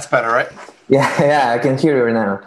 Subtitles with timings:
[0.00, 0.48] That's better, right?
[0.88, 2.40] Yeah, yeah, I can hear you right now.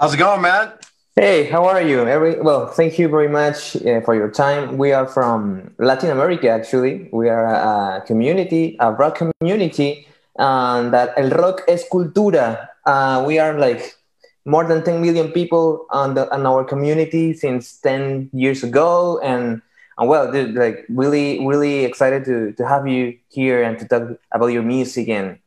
[0.00, 0.72] How's it going, man?
[1.14, 2.06] Hey, how are you?
[2.06, 4.78] Every well, thank you very much uh, for your time.
[4.78, 7.10] We are from Latin America, actually.
[7.12, 10.06] We are a community, a rock community,
[10.38, 12.68] and that el rock es cultura.
[12.86, 13.96] Uh, we are like
[14.46, 19.60] more than 10 million people on the on our community since 10 years ago, and
[19.98, 24.16] and well, dude, like really, really excited to to have you here and to talk
[24.32, 25.43] about your music and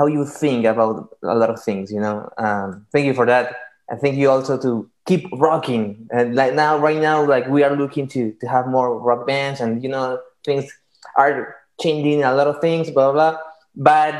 [0.00, 1.92] how you think about a lot of things.
[1.92, 3.46] You know, um, thank you for that.
[3.88, 6.08] And thank you also to keep rocking.
[6.10, 9.60] And like now, right now, like we are looking to to have more rock bands,
[9.60, 10.64] and you know, things
[11.16, 13.32] are changing a lot of things, blah blah.
[13.32, 13.40] blah.
[13.76, 14.14] But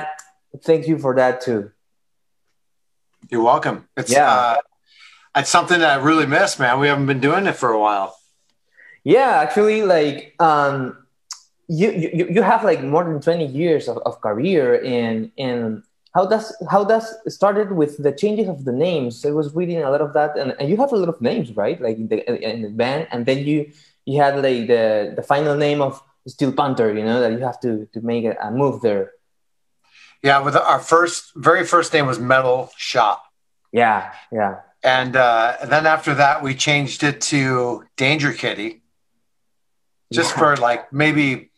[0.67, 1.71] thank you for that too.
[3.31, 3.89] You're welcome.
[3.97, 4.29] It's Yeah.
[4.31, 4.57] uh,
[5.39, 6.81] it's something that I really miss, man.
[6.81, 8.17] We haven't been doing it for a while.
[9.05, 11.00] Yeah, actually, like um,
[11.79, 15.83] you you you have like more than twenty years of, of career in in
[16.17, 19.25] how does how does started with the changes of the names.
[19.25, 21.49] I was reading a lot of that, and, and you have a lot of names,
[21.63, 21.79] right?
[21.81, 22.19] Like in the,
[22.51, 23.59] in the band, and then you
[24.05, 26.89] you had like the the final name of Steel Panther.
[26.93, 29.13] You know that you have to to make a, a move there.
[30.23, 33.25] Yeah, with our first, very first name was Metal Shop,
[33.73, 38.83] Yeah, yeah, and uh, then after that we changed it to Danger Kitty,
[40.13, 40.39] just Yeah.
[40.39, 41.50] for like maybe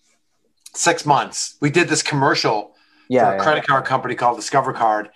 [0.74, 1.56] six months.
[1.60, 2.74] We did this commercial
[3.08, 3.24] yeah.
[3.24, 3.42] for a yeah.
[3.42, 5.10] credit card company called Discover Card,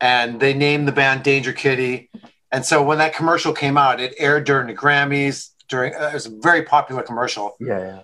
[0.00, 2.10] and they named the band Danger Kitty.
[2.52, 5.50] And so when that commercial came out, it aired during the Grammys.
[5.68, 7.56] During uh, it was a very popular commercial.
[7.60, 8.00] yeah, yeah.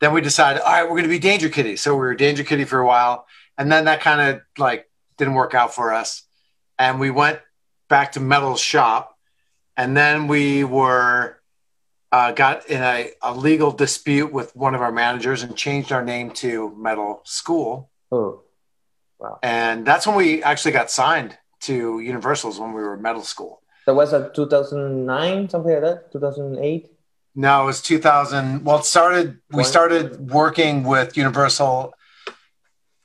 [0.00, 1.74] Then we decided, all right, we're going to be Danger Kitty.
[1.74, 5.34] So we were Danger Kitty for a while, and then that kind of like didn't
[5.34, 6.22] work out for us,
[6.78, 7.40] and we went
[7.88, 9.16] back to Metal Shop,
[9.76, 11.40] and then we were
[12.12, 16.04] uh, got in a, a legal dispute with one of our managers and changed our
[16.04, 18.42] name to Metal School Oh,
[19.18, 19.38] wow.
[19.42, 23.60] and that's when we actually got signed to Universal's when we were Metal School.
[23.86, 26.12] that was a two thousand nine, something like that.
[26.12, 26.90] Two thousand eight.
[27.34, 28.64] No, it was 2000.
[28.64, 29.38] Well, it started.
[29.52, 31.92] We started working with Universal,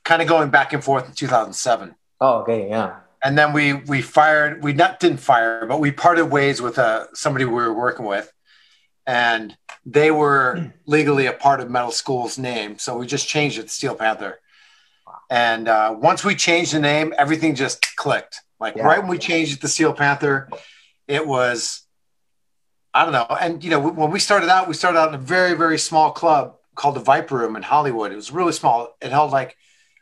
[0.04, 2.96] kind of going back and forth in 2007, Oh, okay, yeah.
[3.22, 4.62] and then we we fired.
[4.64, 8.32] We not didn't fire, but we parted ways with uh, somebody we were working with,
[9.06, 9.56] and
[9.86, 13.68] they were legally a part of Metal School's name, so we just changed it to
[13.68, 14.40] Steel Panther.
[15.30, 18.40] And uh, once we changed the name, everything just clicked.
[18.60, 18.84] Like Yeah.
[18.84, 20.48] right when we changed it to Steel Panther,
[21.06, 21.82] it was
[22.94, 23.26] I don't know.
[23.40, 26.12] And you know, when we started out, we started out in a very very small
[26.12, 28.12] club called the Viper Room in Hollywood.
[28.12, 28.96] It was really small.
[29.00, 29.56] It held like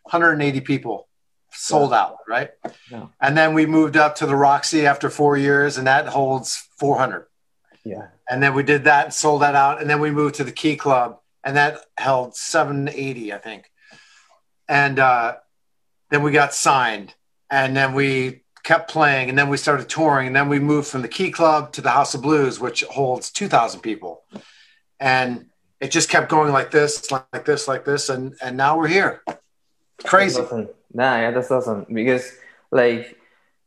[0.05, 1.09] 180 people,
[1.53, 2.51] sold out, right?
[2.91, 3.07] Yeah.
[3.21, 7.27] And then we moved up to the Roxy after four years, and that holds 400.
[7.84, 8.09] Yeah.
[8.28, 9.81] And then we did that and sold that out.
[9.81, 13.70] And then we moved to the Key Club, and that held 780, I think.
[14.69, 15.37] And uh,
[16.10, 17.15] then we got signed,
[17.50, 21.03] and then we kept playing, and then we started touring, and then we moved from
[21.03, 24.22] the Key Club to the House of Blues, which holds 2,000 people.
[25.00, 25.47] And
[25.82, 29.21] it just kept going like this, like this, like this, and and now we're here.
[30.04, 30.41] Crazy.
[30.41, 30.69] That's awesome.
[30.94, 32.31] Nah, yeah, that's awesome because
[32.71, 33.19] like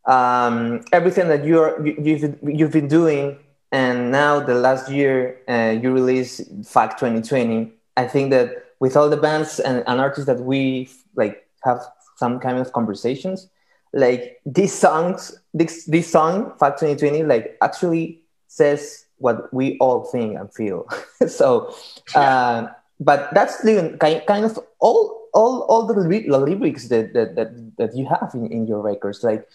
[0.05, 3.37] um, everything that you're you, you've you've been doing,
[3.75, 7.73] and now the last year uh, you released Fact 2020.
[7.97, 11.83] I think that with all the bands and, and artists that we like have
[12.15, 13.49] some kind of conversations,
[13.91, 20.39] like these songs, this this song Fact 2020, like actually says what we all think
[20.39, 20.87] and feel.
[21.27, 21.75] so,
[22.15, 22.67] uh,
[23.01, 27.51] but that's the kind kind of all all all the, the lyrics that, that that
[27.75, 29.21] that you have in, in your records.
[29.21, 29.45] Like,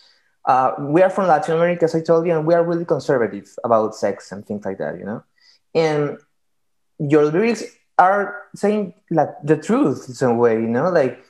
[0.50, 3.48] uh, we are from Latin America, as I told you, and we are really conservative
[3.62, 5.22] about sex and things like that, you know.
[5.76, 6.18] And
[6.98, 7.62] your lyrics
[7.98, 8.22] are
[8.56, 11.22] saying like the truth in some way, you know, like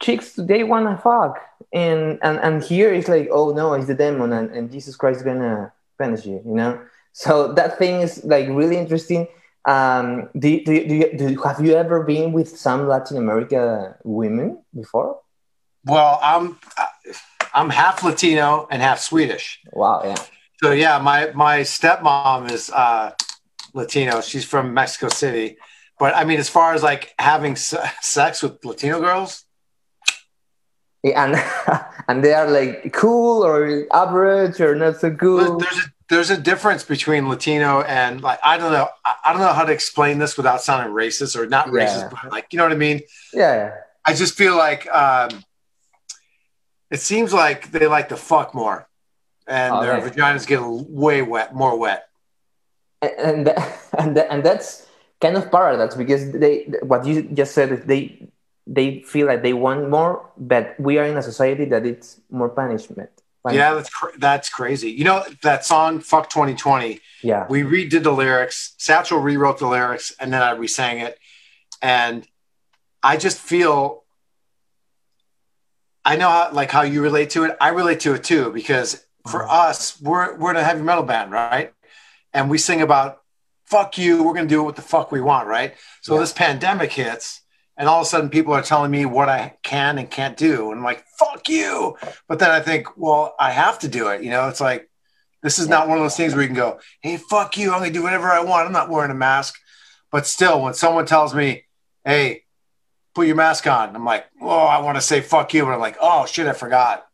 [0.00, 1.34] chicks they wanna fuck,
[1.72, 5.16] and and and here it's like, oh no, it's the demon, and, and Jesus Christ
[5.20, 6.80] is gonna punish you, you know.
[7.12, 9.26] So that thing is like really interesting.
[9.64, 15.18] Um, do, do, do, do have you ever been with some Latin America women before?
[15.84, 16.58] Well, I'm
[17.54, 19.60] I'm half Latino and half Swedish.
[19.72, 20.16] Wow, yeah,
[20.62, 23.12] So yeah, my my stepmom is uh,
[23.74, 24.20] Latino.
[24.20, 25.56] She's from Mexico City.
[25.98, 29.44] But I mean, as far as like having se- sex with Latino girls,
[31.02, 35.58] Yeah, and and they are like cool or average or not so cool.
[35.58, 39.52] there's a there's a difference between Latino and like I don't know I don't know
[39.52, 41.72] how to explain this without sounding racist or not Yeah.
[41.86, 43.00] racist, but like you know what I mean.
[43.32, 43.72] Yeah,
[44.04, 45.30] I just feel like um,
[46.90, 48.88] it seems like they like to fuck more,
[49.46, 50.04] and Oh, their right.
[50.12, 52.08] vaginas get way wet, more wet.
[53.02, 53.48] and and,
[53.98, 54.86] and, and that's
[55.20, 58.28] kind of paradox because they what you just said they
[58.66, 62.48] they feel like they want more, but we are in a society that it's more
[62.48, 63.10] punishment.
[63.44, 63.56] punishment.
[63.62, 64.90] Yeah, that's cr- that's crazy.
[64.90, 68.74] You know that song "Fuck 2020." yeah, We redid the lyrics.
[68.78, 71.18] Satchel rewrote the lyrics, and then I resang it.
[71.82, 72.26] And
[73.02, 74.02] I just feel,
[76.06, 77.56] I know how, like how you relate to it.
[77.60, 79.50] I relate to it too because for Mhm.
[79.50, 81.72] us, we're we're in a heavy metal band, right?
[82.32, 83.22] And we sing about
[83.64, 85.74] "fuck you." We're gonna do what the fuck we want, right?
[86.02, 86.20] So Yeah.
[86.20, 87.40] this pandemic hits,
[87.76, 90.70] and all of a sudden, people are telling me what I can and can't do,
[90.70, 91.96] and I'm like, "Fuck you!"
[92.28, 94.22] But then I think, well, I have to do it.
[94.22, 94.88] You know, it's like
[95.42, 97.72] this is not one of those things where you can go, "Hey, fuck you!
[97.72, 98.66] I'm gonna do whatever I want.
[98.66, 99.56] I'm not wearing a mask."
[100.12, 101.64] But still, when someone tells me,
[102.04, 102.44] "Hey,
[103.16, 105.80] put your mask on," I'm like, "Oh, I want to say fuck you," but I'm
[105.80, 107.06] like, "Oh shit, I forgot."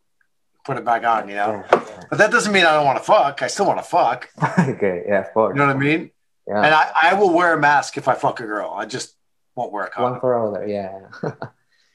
[0.65, 1.63] Put it back on, you know.
[2.09, 3.41] But that doesn't mean I don't want to fuck.
[3.41, 4.29] I still want to fuck.
[4.59, 5.53] okay, yeah, course.
[5.53, 6.11] You know what I mean?
[6.47, 6.57] Yeah.
[6.57, 8.71] And I, I will wear a mask if I fuck a girl.
[8.73, 9.15] I just
[9.55, 11.07] won't wear a one for other, yeah.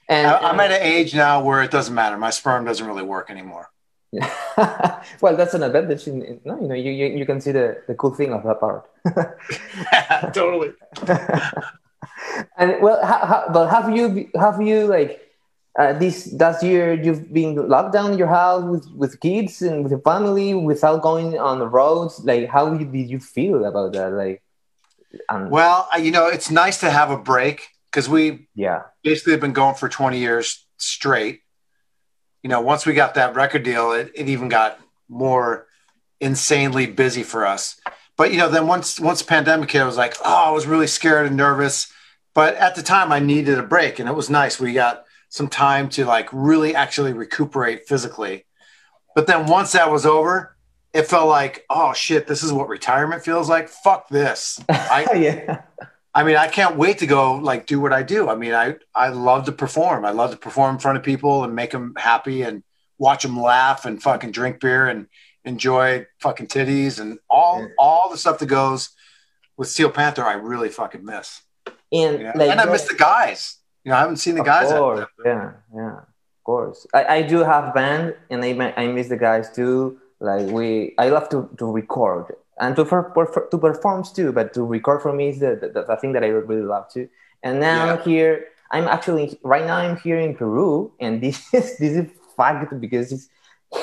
[0.09, 2.19] and I, I'm uh, at an age now where it doesn't matter.
[2.19, 3.71] My sperm doesn't really work anymore.
[4.13, 4.31] Yeah.
[5.21, 6.07] well, that's an advantage.
[6.07, 8.43] In, in, no, you know, you, you, you can see the, the cool thing of
[8.43, 8.89] that part.
[10.35, 10.73] totally.
[12.57, 15.21] And well, how, how, but have you have you like
[15.79, 19.83] uh, this last year you've been locked down in your house with, with kids and
[19.83, 22.21] with your family without going on the roads?
[22.25, 24.13] Like, how did you feel about that?
[24.13, 24.43] Like,
[25.29, 29.41] um, Well, you know, it's nice to have a break because we yeah, basically have
[29.41, 31.43] been going for 20 years straight.
[32.43, 35.67] You know, once we got that record deal, it, it even got more
[36.21, 37.81] insanely busy for us.
[38.17, 40.67] But you know, then once once the pandemic hit, I was like, oh, I was
[40.67, 41.93] really scared and nervous.
[42.39, 44.61] But at the time, I needed a break, and it was nice.
[44.61, 48.47] We got some time to like really actually recuperate physically.
[49.17, 50.57] But then once that was over,
[50.93, 53.69] it felt like, oh shit, this is what retirement feels like.
[53.69, 54.63] Fuck this.
[54.69, 55.63] I, yeah,
[56.15, 58.29] I mean, I can't wait to go like do what I do.
[58.29, 60.05] I mean, I I love to perform.
[60.05, 62.63] I love to perform in front of people and make them happy and
[62.99, 65.09] watch them laugh and fucking drink beer and
[65.45, 67.75] enjoy fucking titties and all Yeah.
[67.81, 68.91] all the stuff that goes
[69.57, 70.25] with Steel Panther.
[70.25, 71.43] I really fucking miss.
[71.93, 72.33] And Yeah.
[72.35, 73.57] like and I miss the guys.
[73.85, 74.71] You know, I haven't seen the guys.
[74.71, 76.87] Of course, yeah, yeah, of course.
[76.93, 79.99] I, I do have band, and I I miss the guys too.
[80.21, 84.33] Like we, I love to, to record and to per, per, to perform too.
[84.33, 87.09] But to record for me is the, the, the thing that I really love to.
[87.45, 87.93] And now Yeah.
[87.93, 88.47] I'm here.
[88.73, 89.77] I'm actually right now.
[89.77, 93.29] I'm here in Peru, and this is this is fact because it's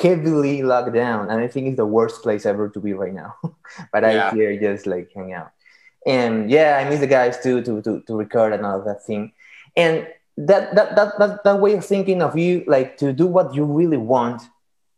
[0.02, 3.34] heavily locked down, and I think it's the worst place ever to be right now.
[3.92, 4.28] but Yeah.
[4.28, 5.50] I'm here just like hang out,
[6.06, 9.32] and yeah, I miss the guys too to to to record and all that thing
[9.76, 10.06] and
[10.36, 13.64] that that, that that that way of thinking of you like to do what you
[13.64, 14.42] really want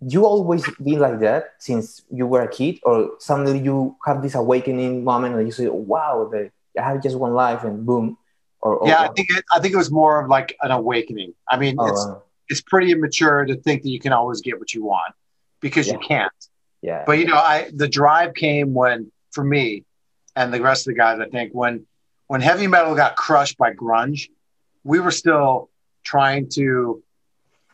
[0.01, 4.35] you always been like that since you were a kid or suddenly you have this
[4.35, 8.17] awakening moment and you say wow the, i have just one life and boom
[8.61, 11.35] or, or Yeah, I think it, I think it was more of like an awakening.
[11.49, 12.19] I mean, oh, it's uh,
[12.49, 15.15] it's pretty immature to think that you can always get what you want
[15.61, 16.33] because you can't.
[16.83, 19.85] yeah But you know, I the drive came when for me
[20.39, 21.85] and the rest of the guys, I think, when
[22.29, 24.29] when heavy metal got crushed by grunge,
[24.85, 25.69] we were still
[26.05, 27.03] trying to,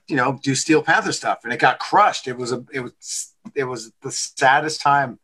[0.09, 2.27] you know, do Steel Panther stuff, and it got crushed.
[2.27, 5.19] It was a it was it was the saddest time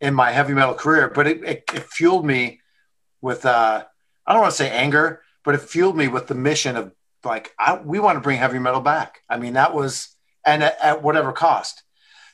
[0.00, 2.60] in my heavy metal career, but it, it, it fueled me
[3.20, 3.84] with uh
[4.24, 6.92] I don't want to say anger, but it fueled me with the mission of
[7.24, 9.22] like I, we want to bring heavy metal back.
[9.28, 11.82] I mean, that was and at, at whatever cost.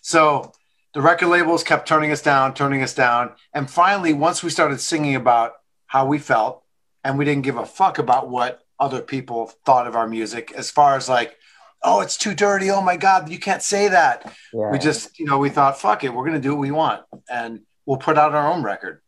[0.03, 0.53] So
[0.99, 3.31] the record labels kept turning us down, turning us down.
[3.55, 5.53] And finally, once we started singing about
[5.87, 6.65] how we felt
[7.05, 10.73] and we didn't give a fuck about what other people thought of our music, as
[10.73, 11.37] far as like,
[11.85, 12.69] oh, it's too dirty.
[12.69, 14.35] Oh my God, you can't say that.
[14.53, 16.73] yeah We just, you know, we thought, fuck it, we're going to do what we
[16.73, 19.01] want and we'll put out our own record.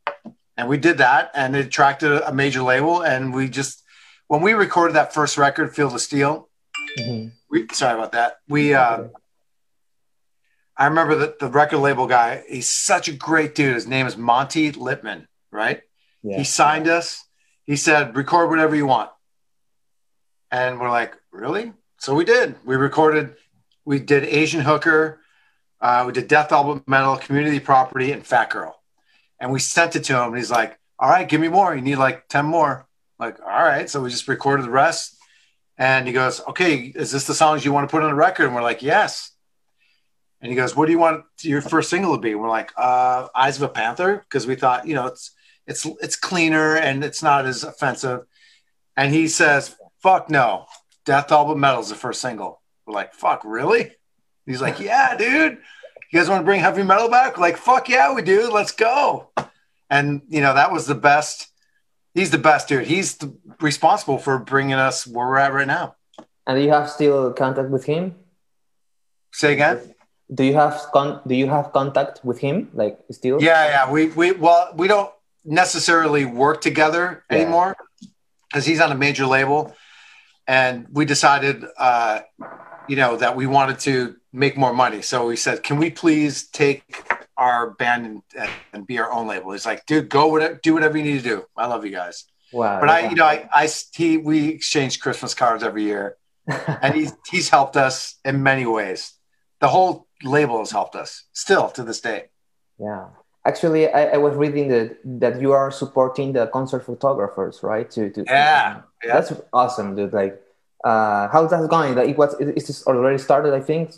[0.57, 3.03] And we did that and it attracted a major label.
[3.03, 3.83] And we just,
[4.29, 6.49] when we recorded that first record, Feel the Steel,
[7.01, 7.33] Mhm.
[7.51, 8.37] we, sorry about that.
[8.49, 9.09] We, uh,
[10.81, 13.75] I remember that the record label guy, he's such a great dude.
[13.75, 15.83] His name is Monte Lipman, right?
[16.23, 17.23] yeah He signed us.
[17.67, 19.11] He said, record whatever you want.
[20.51, 21.75] And we're like, really?
[21.99, 22.55] So we did.
[22.65, 23.35] We recorded,
[23.85, 25.21] we did Asian Hooker,
[25.83, 28.81] uh, we did Death to All but Metal, Community Property, and Fat Girl.
[29.39, 30.29] And we sent it to him.
[30.29, 31.75] And he's like, all right, give me more.
[31.75, 32.87] You need like 10 more.
[33.19, 33.89] Like, all right.
[33.89, 35.15] So we just recorded the rest.
[35.77, 38.47] And he goes, okay, is this the songs you want to put on the record?
[38.47, 39.33] And we're like, yes.
[40.41, 42.33] And he goes, what do you want your first single to be?
[42.33, 44.25] And we're like, uh, Eyes of a Panther.
[44.29, 45.33] Because we thought, you know, it's,
[45.67, 48.23] it's, it's cleaner and it's not as offensive.
[48.97, 50.67] And he says, fuck no.
[51.05, 52.63] Death to All but Metal is the first single.
[52.87, 53.93] We're like, fuck, really?
[54.47, 55.59] He's like, yeah, dude.
[56.11, 57.37] You guys want to bring heavy metal back?
[57.37, 58.51] We're like, fuck yeah, we do.
[58.51, 59.31] Let's go.
[59.89, 61.51] And, you know, that was the best
[62.15, 62.87] He's the best dude.
[62.87, 65.95] He's the, responsible for bringing us where we're at right now.
[66.47, 68.17] And you have still contact with him?
[69.33, 69.95] Say again.
[70.33, 72.71] Do you have con- Do you have contact with him?
[72.73, 73.43] Like still?
[73.43, 73.91] Yeah, yeah.
[73.91, 75.11] We we well we don't
[75.45, 77.39] necessarily work together Yeah.
[77.39, 77.77] anymore
[78.49, 79.75] because he's on a major label,
[80.47, 82.21] and we decided, uh,
[82.89, 85.03] you know, that we wanted to make more money.
[85.03, 86.83] So we said, can we please take
[87.37, 89.53] our band and, and be our own label?
[89.53, 91.45] He's like, dude, go whatever, do whatever you need to do.
[91.57, 92.25] I love you guys.
[92.53, 92.81] Wow.
[92.81, 97.13] But I, you know, I, I, he, we exchange Christmas cards every year, and he's
[97.31, 99.13] he's helped us in many ways.
[99.61, 102.31] The whole label has helped us still to this day.
[102.79, 103.07] Yeah.
[103.47, 107.91] Actually, I, I was reading that that you are supporting the concert photographers, right?
[107.93, 109.13] To, to Yeah, yeah.
[109.15, 110.13] That's awesome, dude.
[110.13, 110.41] Like,
[110.85, 111.95] uh, how's that going?
[111.95, 113.93] Like, it was it, it's already started, I think.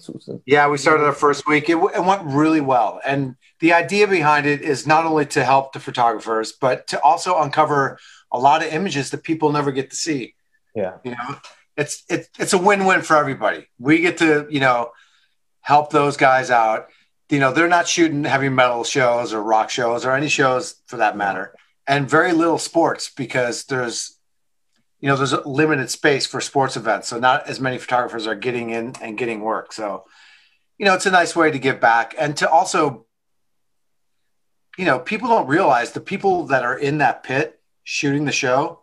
[0.46, 1.68] Yeah, we started our first week.
[1.68, 3.00] It, it went really well.
[3.04, 7.40] And the idea behind it is not only to help the photographers, but to also
[7.40, 7.98] uncover
[8.30, 10.34] a lot of images that people never get to see.
[10.74, 10.98] Yeah.
[11.04, 11.36] You know,
[11.76, 13.66] it's it's it's a win-win for everybody.
[13.78, 14.92] We get to, you know,
[15.62, 16.88] help those guys out.
[17.30, 20.98] You know, they're not shooting heavy metal shows or rock shows or any shows for
[20.98, 21.54] that matter.
[21.86, 24.18] And very little sports because there's
[25.00, 27.08] you know, there's a limited space for sports events.
[27.08, 29.72] So not as many photographers are getting in and getting work.
[29.72, 30.04] So
[30.78, 33.06] you know, it's a nice way to give back and to also,
[34.76, 38.82] you know, people don't realize the people that are in that pit shooting the show,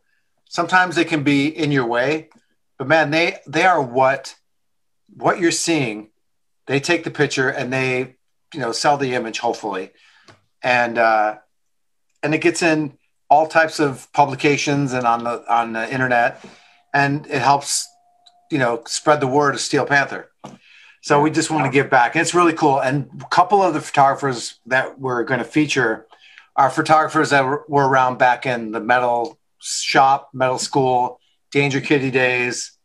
[0.50, 2.30] sometimes they can be in your way,
[2.78, 4.36] but man, they they are what
[5.14, 6.10] what you're seeing.
[6.70, 8.16] They take the picture and they,
[8.54, 9.90] you know, sell the image hopefully,
[10.62, 11.38] and uh,
[12.22, 12.96] and it gets in
[13.28, 16.46] all types of publications and on the on the internet,
[16.94, 17.90] and it helps,
[18.52, 20.30] you know, spread the word of Steel Panther.
[21.02, 22.14] So we just want to give back.
[22.14, 22.80] And it's really cool.
[22.80, 26.06] And a couple of the photographers that we're going to feature
[26.56, 31.20] are photographers that were, were around back in the metal shop, metal school,
[31.52, 32.78] Danger Kitty days,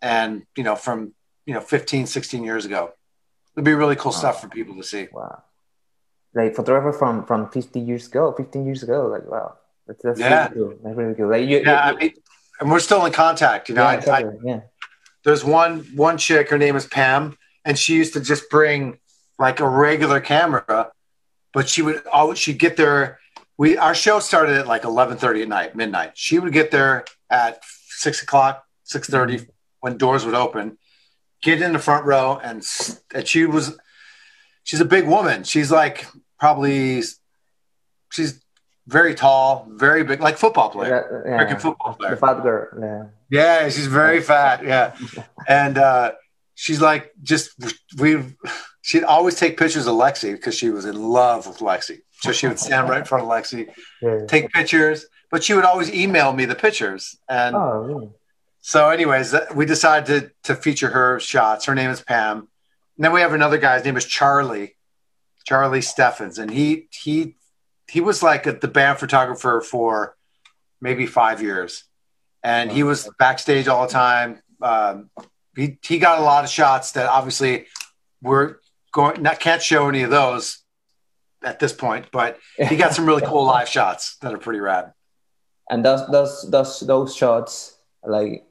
[0.00, 1.12] and, you know, from,
[1.44, 2.94] you know, 15, 16 years ago.
[3.58, 5.08] It'd be really cool stuff for people to see.
[5.10, 5.42] Wow.
[6.32, 9.08] Like photographer from from 50 years ago, 15 years ago.
[9.08, 10.48] Like wow, that's, that's Yeah.
[10.50, 10.78] really cool.
[10.84, 11.28] That's really cool.
[11.28, 11.80] Like you, Yeah.
[11.80, 12.12] I mean,
[12.60, 13.68] and we're still in contact.
[13.68, 14.60] You know, yeah, I, I, yeah.
[15.24, 19.00] there's one one chick, her name is Pam, and she used to just bring
[19.40, 20.92] like a regular camera,
[21.52, 23.18] but she would always she'd get there.
[23.56, 26.12] We our show started at like eleven thirty at night, midnight.
[26.14, 29.50] She would get there at six o'clock, six mm-hmm.
[29.80, 30.78] when doors would open,
[31.42, 32.64] get in the front row, and
[33.24, 33.78] she was
[34.64, 35.44] she's a big woman.
[35.44, 36.06] She's like
[36.38, 37.02] probably
[38.10, 38.42] she's
[38.86, 42.12] very tall, very big, like football player, Yeah, American football player.
[42.12, 42.68] The fat girl.
[42.80, 43.04] Yeah.
[43.30, 44.64] Yeah, she's very fat.
[44.64, 44.96] Yeah,
[45.48, 46.12] and uh,
[46.54, 47.50] she's like just
[47.98, 48.24] we.
[48.80, 51.98] She'd always take pictures of Lexi because she was in love with Lexi.
[52.22, 53.68] So she would stand right in front of Lexi,
[54.00, 54.24] yeah.
[54.26, 57.18] take pictures, but she would always email me the pictures.
[57.28, 58.08] And Oh, really?
[58.68, 61.64] So, anyways, we decided to, to feature her shots.
[61.64, 62.36] Her name is Pam.
[62.36, 62.48] And
[62.98, 63.76] then we have another guy.
[63.76, 64.76] His name is Charlie,
[65.46, 67.36] Charlie Steffens, and he he
[67.90, 70.18] he was like a, the band photographer for
[70.82, 71.84] maybe five years,
[72.42, 74.42] and he was backstage all the time.
[74.60, 75.08] Um,
[75.56, 77.68] he he got a lot of shots that obviously
[78.20, 78.56] we're
[78.92, 80.58] going not can't show any of those
[81.42, 84.92] at this point, but he got some really cool live shots that are pretty rad.
[85.70, 88.44] And those those those those shots like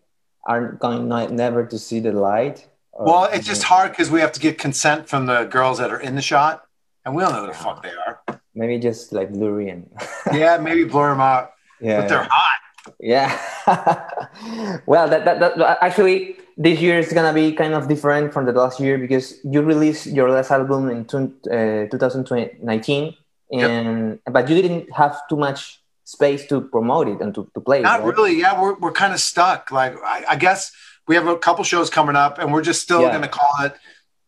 [0.48, 2.68] aren't going ni- never to see the light.
[2.94, 5.92] or- Well, it's just hard because we have to get consent from the girls that
[5.92, 6.64] are in the shot,
[7.06, 8.16] and we don't know who the fuck they are.
[8.56, 9.86] maybe just like blurry and
[10.34, 12.00] Yeah, maybe blur them out, yeah.
[12.02, 12.60] but they're hot.
[13.00, 13.30] Yeah.
[14.88, 18.52] well, that, that, that actually this year is gonna be kind of different from the
[18.54, 23.14] last year because you released your last album in two, uh, 2019,
[23.52, 27.80] and but you didn't have too much space to promote it and to, to play.
[27.80, 28.16] it, Not right?
[28.16, 28.40] really.
[28.40, 29.72] Yeah, we're we're kind of stuck.
[29.72, 30.72] Like I, I guess
[31.08, 33.10] we have a couple shows coming up, and we're just still Yeah.
[33.10, 33.74] going to call it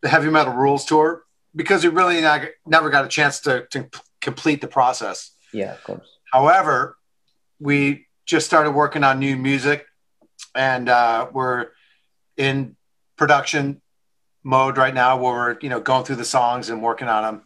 [0.02, 1.24] the Heavy Metal Rules Tour
[1.56, 3.88] because we really not, never got a chance to to
[4.20, 5.30] complete the process.
[5.52, 6.06] Yeah, of course.
[6.32, 6.96] However,
[7.58, 9.86] we just started working on new music,
[10.54, 11.68] and uh, we're
[12.36, 12.76] in
[13.16, 13.80] production
[14.42, 17.42] mode right now, where we're you know going through the songs and working on them,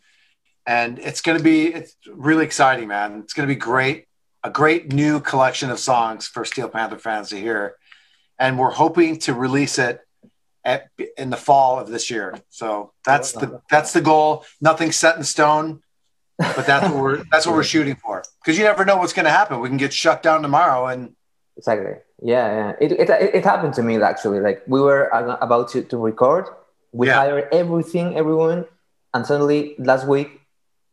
[0.66, 3.20] and it's going to be it's really exciting, man.
[3.22, 4.06] It's going to be great,
[4.44, 7.74] a great new collection of songs for Steel Panther fans to hear,
[8.38, 10.00] and we're hoping to release it
[10.64, 12.34] at in the fall of this year.
[12.50, 14.44] So that's the that's the goal.
[14.60, 15.80] Nothing's set in stone
[16.38, 19.24] but that's what we're that's what we're shooting for because you never know what's going
[19.24, 21.14] to happen we can get shut down tomorrow and
[21.56, 21.92] Exactly.
[22.20, 22.72] Yeah, yeah.
[22.80, 24.40] It, it, it happened to me actually.
[24.40, 25.08] Like we were
[25.40, 26.46] about to, to record,
[26.90, 27.14] we Yeah.
[27.14, 28.64] hired everything, everyone,
[29.14, 30.40] and suddenly last week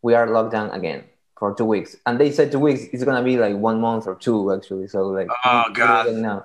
[0.04, 1.04] we are locked down again
[1.42, 2.84] for two weeks, and they said two weeks.
[2.94, 4.88] It's gonna be like one month or two actually.
[4.88, 6.04] So like, Oh, God.
[6.06, 6.44] don't.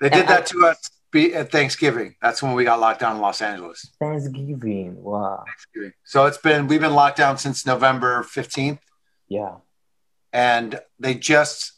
[0.00, 0.90] They did And that to us
[1.34, 2.14] at Thanksgiving.
[2.22, 3.90] That's when we got locked down in Los Angeles.
[4.00, 5.02] Thanksgiving.
[5.02, 5.44] Wow.
[5.46, 5.92] Thanksgiving.
[6.04, 8.80] So it's been we've been locked down since November fifteenth,
[9.28, 9.56] Yeah.
[10.32, 11.72] and they just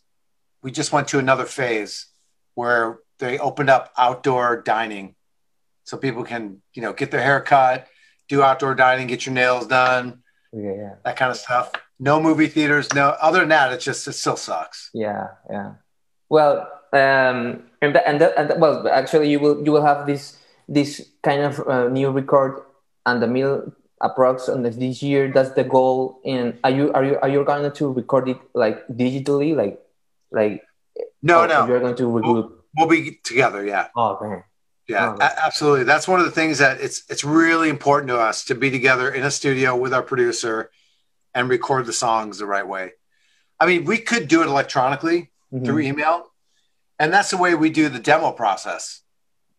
[0.62, 2.06] we just went to another phase
[2.54, 5.16] where they opened up outdoor dining,
[5.82, 7.88] so people can you know get their hair cut,
[8.28, 10.72] do outdoor dining, get your nails done, Yeah.
[10.82, 10.94] Yeah.
[11.04, 11.72] that kind of stuff.
[12.04, 12.92] No movie theaters.
[12.92, 13.16] No.
[13.20, 14.90] Other than that, it's just it still sucks.
[14.92, 15.28] Yeah.
[15.48, 15.80] Yeah.
[16.28, 20.36] Well, um, and that, and, that, and well, actually, you will you will have this
[20.68, 22.60] this kind of uh, new record
[23.06, 25.32] and the mill approx on this, this year.
[25.32, 26.20] That's the goal.
[26.24, 29.80] And are you are you are you going to record it like digitally, like
[30.30, 30.60] like
[31.22, 32.52] No, no, You're going to regroup.
[32.76, 33.64] we'll be together.
[33.64, 33.88] Yeah.
[33.96, 34.44] Oh, okay.
[34.86, 35.84] Yeah, Oh, absolutely.
[35.84, 39.08] That's one of the things that it's it's really important to us to be together
[39.08, 40.68] in a studio with our producer
[41.34, 42.92] and record the songs the right way.
[43.58, 45.64] I mean, we could do it electronically Mhm.
[45.64, 46.32] through email,
[46.98, 49.02] and that's the way we do the demo process.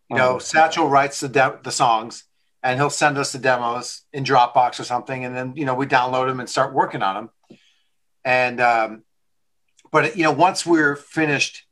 [0.10, 0.40] You know, Oh.
[0.40, 2.24] Satchel writes the de- the songs,
[2.64, 5.86] and he'll send us the demos in Dropbox or something, and then you know we
[5.86, 7.30] download them and start working on them.
[8.24, 9.04] And um,
[9.92, 11.64] but you know, once we're finished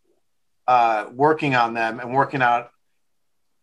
[0.68, 2.72] uh, working on them and working out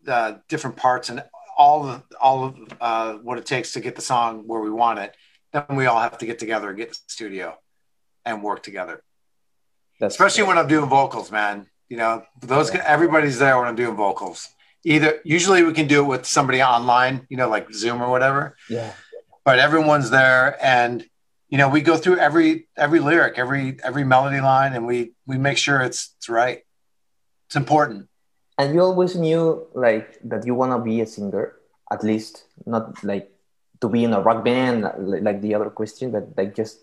[0.02, 1.24] the different parts and
[1.56, 4.98] all of all of uh, what it takes to get the song where we want
[4.98, 5.14] it,
[5.52, 7.58] then we all have to get together and get in the studio
[8.24, 9.02] and work together.
[9.98, 11.66] That's Especially when I'm doing vocals, man.
[11.88, 12.82] You know, those Yeah.
[12.86, 14.48] everybody's there when I'm doing vocals.
[14.84, 18.56] Either usually we can do it with somebody online, you know, like Zoom or whatever,
[18.68, 18.92] yeah.
[19.44, 21.04] but everyone's there and
[21.50, 25.36] you know, we go through every every lyric, every every melody line and we we
[25.36, 26.60] make sure it's it's right.
[27.46, 28.08] It's important.
[28.56, 31.56] And you always knew like that you wanna be a singer,
[31.90, 33.32] at least not like
[33.80, 36.78] to be in a rock band like, the other question, but like just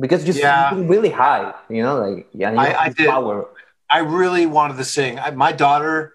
[0.00, 0.72] because you Yeah.
[0.74, 3.08] really high, you know, like yeah, I- I did.
[3.08, 3.48] power.
[3.90, 5.18] I really wanted to sing.
[5.18, 6.14] I, my daughter,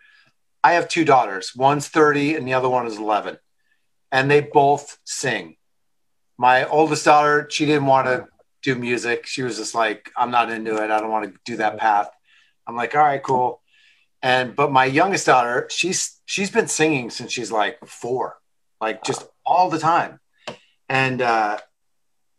[0.64, 1.56] I have two daughters.
[1.56, 3.38] One's 30 and the other one is 11.
[4.12, 5.58] And they both sing.
[6.38, 8.28] My oldest daughter, she didn't want to
[8.62, 9.26] do music.
[9.26, 10.90] She was just like, I'm not into it.
[10.92, 12.10] I don't want to do that path.
[12.66, 13.62] I'm like, all right, cool.
[14.22, 18.38] And but my youngest daughter, she's she's been singing since she's like four,
[18.80, 20.20] like just all the time.
[20.90, 21.60] And uh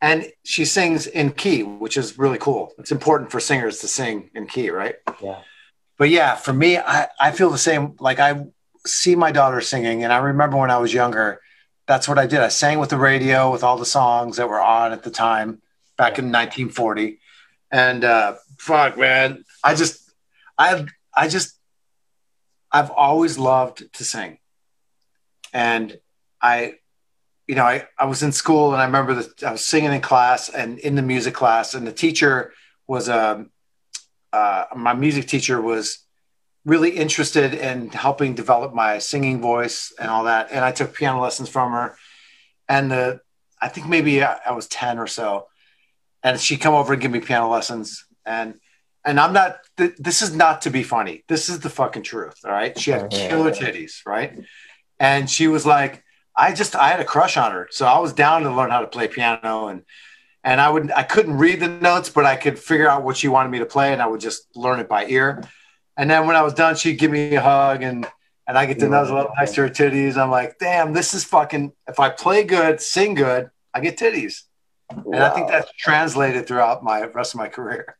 [0.04, 2.74] and she sings in key, which is really cool.
[2.78, 4.96] It's important for singers to sing in key, right?
[5.22, 5.38] Yeah.
[5.96, 7.96] but yeah, for me, I, I feel the same.
[7.98, 8.44] Like I
[8.86, 11.40] see my daughter singing, and I remember when I was younger,
[11.86, 12.40] that's what I did.
[12.40, 15.62] I sang with the radio with all the songs that were on at the time
[15.96, 17.18] back in 1940.
[17.70, 20.12] And uh, fuck, man, I just,
[20.58, 20.84] I,
[21.16, 21.58] I just,
[22.70, 24.38] I've always loved to sing,
[25.52, 25.96] and
[26.42, 26.74] I,
[27.46, 30.00] you know, I, I was in school and I remember that I was singing in
[30.00, 32.52] class and in the music class, and the teacher
[32.86, 33.46] was a
[34.32, 36.04] uh, my music teacher was
[36.64, 40.48] really interested in helping develop my singing voice and all that.
[40.50, 41.96] And I took piano lessons from her.
[42.68, 43.20] And the,
[43.60, 45.46] I think maybe I, I was 10 or so.
[46.22, 48.06] And she'd come over and give me piano lessons.
[48.24, 48.54] And,
[49.04, 51.22] and I'm not, th- this is not to be funny.
[51.28, 52.40] This is the fucking truth.
[52.44, 52.76] All right.
[52.78, 54.06] She had killer titties.
[54.06, 54.40] Right.
[54.98, 56.02] And she was like,
[56.36, 57.68] I just, I had a crush on her.
[57.70, 59.82] So I was down to learn how to play piano and,
[60.44, 63.28] and I would I couldn't read the notes, but I could figure out what she
[63.28, 65.42] wanted me to play, and I would just learn it by ear.
[65.96, 68.06] And then when I was done, she'd give me a hug, and
[68.46, 70.18] and I get to nuzzle up next to her titties.
[70.18, 71.72] I'm like, damn, this is fucking.
[71.88, 74.42] If I play good, sing good, I get titties,
[74.90, 77.96] and I think that's translated throughout my rest of my career.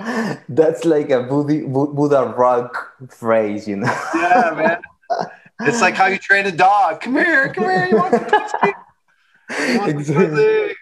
[0.48, 4.10] that's like a Buddha, Buddha rock phrase, you know.
[4.14, 4.82] Yeah, man.
[5.60, 7.00] It's like how you train a dog.
[7.00, 7.86] Come here, come here.
[7.86, 8.74] You want some pussy?
[9.72, 10.74] You want some Exactly.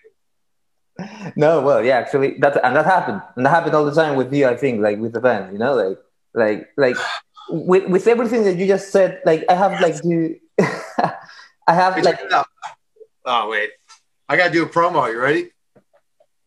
[1.37, 4.33] no, well, yeah, actually, that and that happened, and that happened all the time with
[4.33, 4.47] you.
[4.47, 5.99] I think, like with the band, you know, like,
[6.35, 6.97] like, like
[7.51, 9.21] with with everything that you just said.
[9.25, 10.41] Like, I have like the,
[11.69, 12.47] I have like, check it out.
[13.25, 13.71] Oh wait,
[14.29, 15.11] I gotta do a promo.
[15.13, 15.51] You ready?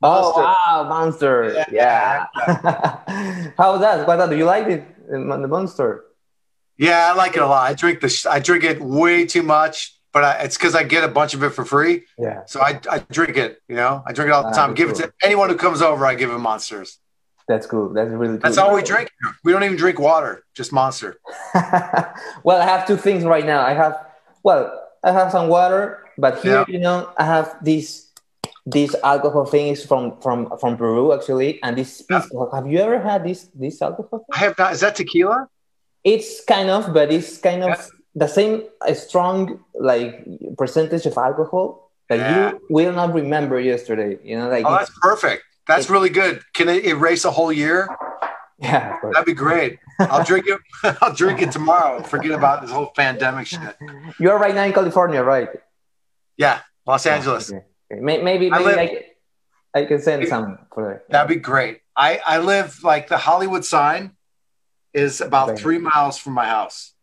[0.01, 0.41] oh Monster.
[0.41, 2.25] wow, monster, yeah.
[3.57, 4.07] How was that?
[4.07, 4.29] What that?
[4.29, 6.05] Do you like it, the monster?
[6.79, 7.69] Yeah, I like it a lot.
[7.69, 8.25] I drink this.
[8.25, 11.43] I drink it way too much, but I, it's because I get a bunch of
[11.43, 12.05] it for free.
[12.17, 13.61] Yeah, So I, I drink it.
[13.67, 14.73] You know, I drink it all the time.
[14.73, 16.05] Give it to anyone who comes over.
[16.05, 16.97] I give them monsters.
[17.49, 17.89] that's cool.
[17.93, 18.43] That's really cool.
[18.45, 19.09] That's all we drink.
[19.43, 20.43] We don't even drink water.
[20.55, 21.19] Just monster.
[22.43, 23.61] well, I have two things right now.
[23.61, 23.95] I have
[24.43, 24.61] well,
[25.03, 26.65] I have some water, but here, Yeah.
[26.73, 28.07] you know, I have this
[28.65, 32.23] this alcohol thing is from from from Peru actually, and this Yeah.
[32.53, 34.25] Have you ever had this this alcohol?
[34.31, 34.71] I have not.
[34.73, 35.47] Is that tequila?
[36.13, 37.75] It's kind of, but it's kind of
[38.23, 38.53] the same
[38.91, 39.37] a strong
[39.91, 40.13] like
[40.61, 41.65] percentage of alcohol,
[42.09, 42.51] that Yeah.
[42.51, 44.11] you will not remember yesterday.
[44.29, 45.41] You know, like Oh, that's perfect.
[45.69, 46.35] That's it- really good.
[46.57, 47.79] Can it erase a whole year?
[48.57, 48.97] yeah.
[49.13, 49.73] That'd be great.
[49.99, 50.59] I'll drink it.
[51.01, 52.01] I'll drink it tomorrow.
[52.15, 53.75] Forget about this whole pandemic shit.
[54.21, 55.49] You are right now in California, right?
[56.37, 57.51] Yeah, Los Angeles.
[57.51, 57.63] Okay.
[57.91, 58.01] Okay.
[58.07, 59.03] May- Maybe, I live- I, can-
[59.79, 60.99] I can send some for that.
[61.11, 61.75] That'd be great.
[61.95, 64.01] I I live like the Hollywood sign
[64.93, 66.93] is about three miles from my house,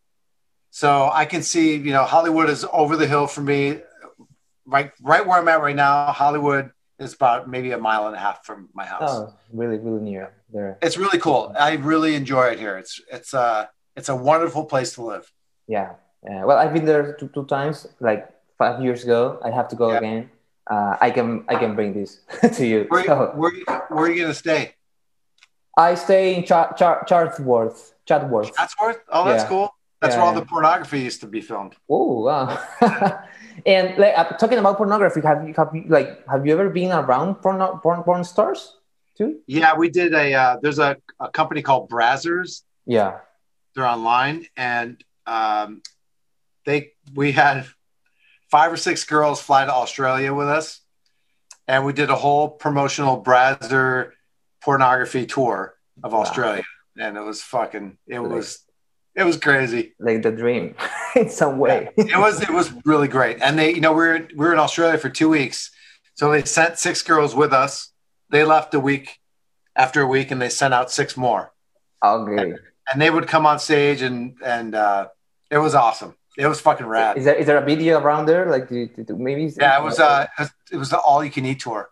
[0.70, 1.76] so I can see.
[1.76, 3.80] You know, Hollywood is over the hill from me.
[4.66, 6.10] Right, right where I'm at right now.
[6.12, 9.02] Hollywood is about maybe a mile and a half from my house.
[9.12, 10.78] Oh, really, really near there.
[10.82, 11.54] It's really cool.
[11.58, 12.76] I really enjoy it here.
[12.76, 15.30] It's it's a it's a wonderful place to live.
[15.68, 15.92] Yeah.
[16.28, 19.38] Uh, well, I've been there two, two times, like five years ago.
[19.44, 19.98] I have to go Yeah.
[19.98, 20.30] again.
[20.68, 22.22] Uh, I can I can bring this
[22.56, 22.86] to you.
[22.88, 23.52] Where So, where
[23.88, 24.74] where are you gonna stay?
[25.76, 27.94] I stay in Char- Char- Chatsworth.
[28.06, 28.54] Chatsworth.
[28.56, 29.00] Chatsworth.
[29.10, 29.48] Oh, that's Yeah.
[29.48, 29.70] cool.
[30.00, 31.74] That's Yeah, where all the pornography used to be filmed.
[31.88, 32.58] Oh wow!
[33.66, 36.92] and like uh, talking about pornography, have you have you like have you ever been
[36.92, 38.76] around porn porn, porn stars
[39.16, 39.40] too?
[39.46, 40.34] Yeah, we did a.
[40.34, 42.62] Uh, there's a, a company called Brazzers.
[42.84, 43.20] Yeah.
[43.74, 45.80] They're online, and um,
[46.66, 47.66] they we had
[48.50, 50.80] five or six girls fly to Australia with us,
[51.66, 54.12] and we did a whole promotional Brazzer
[54.66, 55.58] pornography tour
[56.04, 56.20] of Wow.
[56.22, 56.64] Australia,
[56.98, 57.96] and it was fucking.
[58.16, 58.46] It was
[59.14, 59.94] it was crazy.
[60.06, 60.74] like the dream
[61.20, 61.78] in some way.
[61.96, 64.58] it was it was really great and they you know we were we were in
[64.66, 65.58] australia for two weeks
[66.18, 67.72] so they sent six girls with us
[68.34, 69.06] they left a week
[69.84, 71.42] after a week and they sent out six more
[72.04, 72.52] okay.
[72.92, 74.18] and they would come on stage and
[74.56, 75.02] and uh
[75.56, 78.44] it was awesome it was fucking rad Is there is there a video around there?
[78.54, 79.44] Like do, do, do- maybe?
[79.64, 80.26] yeah it was uh
[80.74, 81.82] it was the all you can eat tour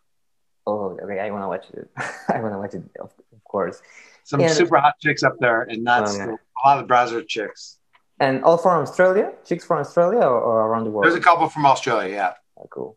[0.67, 1.19] Oh, okay.
[1.21, 1.91] I want to watch it.
[2.29, 3.83] I want to watch it, of, of course.
[4.25, 6.37] some And- super hot chicks up there and that's Oh, yeah.
[6.59, 7.79] a lot of Brazzer chicks
[8.21, 9.33] And all from Australia?
[9.45, 11.05] Chicks from Australia or, or around the world?
[11.05, 12.97] there's a couple from australia yeah Oh, cool.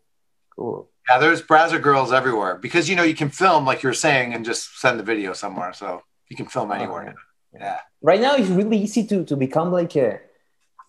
[0.56, 0.88] Cool.
[1.08, 4.32] yeah there's Brazzer girls everywhere because you know you can film like you were saying
[4.34, 5.86] and just send the video somewhere so
[6.30, 9.94] you can film anywhere Oh, yeah Right now, it's really easy to, to become like
[9.96, 10.20] a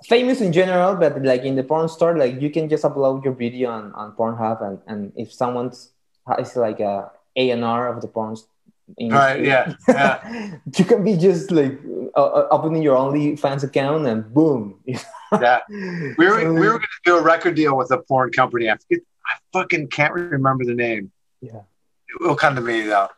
[0.05, 3.33] famous in general, but like in the porn store, like you can just upload your
[3.33, 5.91] video on, on Pornhub, and, and if someone's
[6.37, 8.35] has like a A and R of the porn
[8.99, 10.57] Right, yeah, yeah.
[10.77, 11.79] you can be just like
[12.15, 14.79] uh, uh, opening your OnlyFans account and boom.
[15.31, 15.59] Yeah.
[15.69, 18.67] We were we were going to do a record deal with a porn company.
[18.67, 21.11] I forget, I fucking can't remember the name.
[21.39, 21.61] Yeah.
[22.07, 23.09] It will come to me though.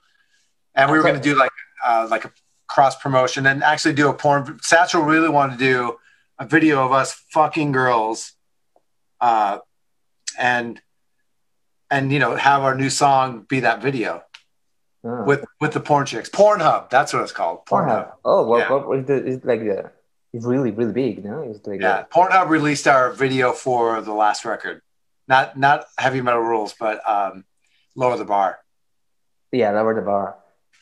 [0.75, 2.33] And we were going to do like uh, like a
[2.67, 4.59] cross promotion and actually do a porn.
[4.61, 5.97] Satchel really wanted to do
[6.37, 8.33] a video of us fucking girls,
[9.21, 9.59] uh,
[10.37, 10.81] and
[11.91, 14.23] and you know have our new song be that video
[15.03, 15.23] Ah.
[15.25, 16.29] with with the porn chicks.
[16.29, 17.65] Pornhub, that's what it's called.
[17.65, 18.11] Pornhub.
[18.23, 18.69] Oh, well, Yeah.
[18.71, 19.91] well, it's, like the
[20.33, 21.41] it's really really big, no?
[21.41, 24.81] It's like Yeah, Pornhub released our video for the last record.
[25.27, 27.45] Not not heavy metal rules, but um,
[27.95, 28.59] lower the bar.
[29.51, 30.35] yeah, lower the bar.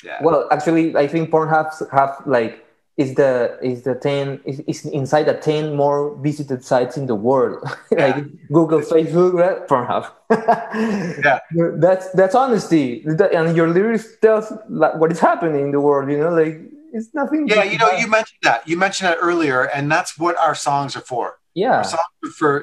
[0.04, 0.20] Yeah.
[0.22, 2.66] Well, actually, I think Pornhub have like
[3.00, 7.16] is the is the ten is, is inside the ten more visited sites in the
[7.16, 7.64] world,
[8.04, 8.18] like
[8.52, 9.60] Google, Facebook, right?
[9.70, 10.06] Pornhub.
[11.26, 11.40] Yeah.
[11.86, 16.12] that's that's honesty, That- and your lyrics tells like, what is happening in the world.
[16.12, 16.56] You know, like
[16.92, 17.48] it's nothing.
[17.48, 18.68] Yeah, you know, you mentioned that.
[18.68, 21.40] You mentioned that earlier, and that's what our songs are for.
[21.54, 22.54] yeah, Our songs are for,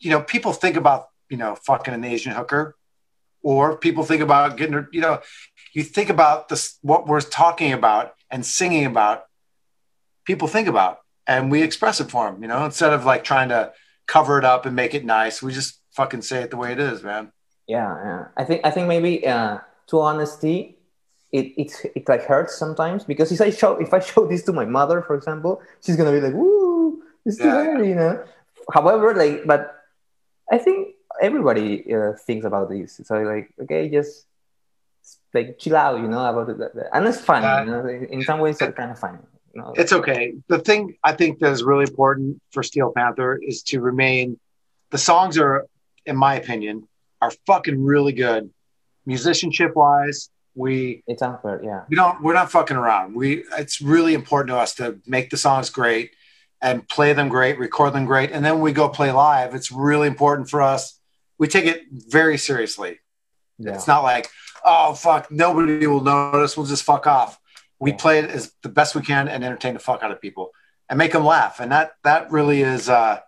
[0.00, 2.76] you know, people think about, you know, fucking an Asian hooker,
[3.42, 5.20] or people think about getting, you know,
[5.76, 9.18] you think about this, what we're talking about and singing about.
[10.24, 12.42] People think about, and we express it for them.
[12.42, 13.72] You know, instead of like trying to
[14.06, 16.80] cover it up and make it nice, we just fucking say it the way it
[16.80, 17.32] is, man.
[17.66, 18.24] yeah, yeah.
[18.36, 19.58] I think I think maybe uh,
[19.88, 20.78] to honesty,
[21.32, 24.52] it it's it like hurts sometimes because if I show if I show this to
[24.52, 28.24] my mother, for example, she's gonna be like, "Woo, it's too Yeah, bad," you know.
[28.72, 29.74] However, like, but
[30.50, 33.00] I think everybody uh, thinks about this.
[33.04, 34.26] So like, okay, just
[35.32, 37.46] like chill out, you know, about it, and it's funny.
[37.46, 37.64] Yeah.
[37.64, 39.18] you know, in some ways, it's kind of funny.
[39.76, 40.34] It's okay.
[40.48, 44.38] The thing I think that is really important for Steel Panther is to remain.
[44.90, 45.66] The songs are,
[46.06, 46.88] in my opinion,
[47.20, 48.50] are fucking really good,
[49.06, 50.30] musicianship wise.
[50.56, 51.82] We it's unfair, yeah.
[51.88, 53.14] we don't we're not fucking around.
[53.14, 56.12] We it's really important to us to make the songs great
[56.62, 59.54] and play them great, record them great, and then when we go play live.
[59.54, 61.00] It's really important for us.
[61.38, 63.00] We take it very seriously.
[63.58, 63.74] yeah.
[63.74, 64.28] It's not like,
[64.64, 66.56] oh fuck, nobody will notice.
[66.56, 67.38] We'll just fuck off.
[67.78, 70.50] We play it as the best we can and entertain the fuck out of people
[70.88, 71.60] and make them laugh.
[71.60, 73.20] And that that really is uh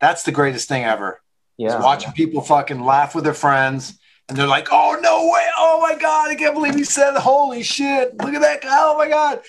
[0.00, 1.20] that's the greatest thing ever.
[1.56, 1.80] yeah.
[1.80, 3.98] Watching people fucking laugh with their friends
[4.28, 7.62] and they're like, oh no way, oh my god, I can't believe he said holy
[7.62, 8.16] shit.
[8.22, 9.40] Look at that guy, oh my god.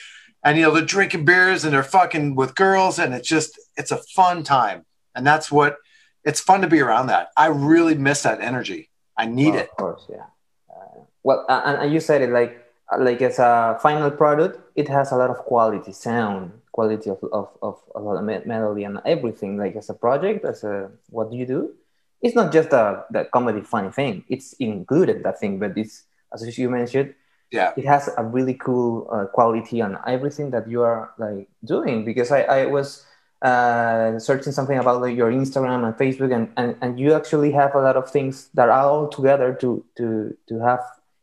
[0.43, 3.91] And you know, they're drinking beers and they're fucking with girls, and it's just it's
[3.91, 4.85] a fun time.
[5.13, 5.75] And that's what
[6.23, 7.27] it's fun to be around that.
[7.35, 8.89] I really miss that energy.
[9.17, 9.69] I need it.
[9.71, 10.27] Of course, yeah.
[10.69, 12.63] Uh, well, uh, and, and you said it like
[12.97, 17.49] like as a final product, it has a lot of quality, sound, quality of of
[17.61, 19.57] of, of melody and everything.
[19.57, 21.73] Like as a project, as a what do you do?
[22.21, 24.23] It's not just a the comedy funny thing.
[24.27, 27.13] It's included that thing, but it's as you mentioned,
[27.51, 27.73] Yeah.
[27.75, 32.29] it has a really cool uh, quality on everything that you are like doing because
[32.31, 33.05] i, I was
[33.41, 37.73] uh, searching something about like, your instagram and facebook and, and, and you actually have
[37.73, 40.81] a lot of things that are all together to to to have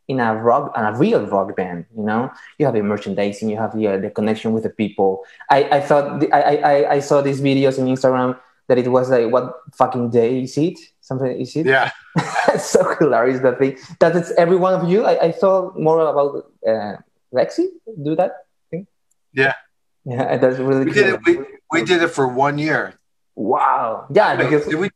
[0.09, 3.57] in a rock and a real rock band you know you have the merchandising you
[3.57, 6.99] have the, uh, the connection with the people i, I thought the, I, I i
[7.01, 8.39] saw these videos on instagram
[8.69, 11.91] that it was like what fucking day is it something is it Yeah.
[12.59, 13.77] so hilarious that thing.
[14.01, 15.05] That it's every one of you.
[15.05, 16.97] I, I thought more about uh,
[17.33, 17.67] Lexi
[18.03, 18.33] do that
[18.71, 18.87] thing.
[19.33, 19.55] Yeah.
[20.05, 21.03] Yeah, that's really We cool.
[21.03, 21.21] did it.
[21.27, 21.39] We,
[21.71, 22.95] we did it for one year.
[23.35, 24.07] wow.
[24.13, 24.91] Yeah, because we,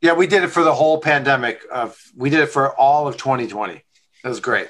[0.00, 1.62] yeah, we did it for the whole pandemic.
[1.70, 3.82] Of we did it for all of 2020.
[4.26, 4.68] It was great.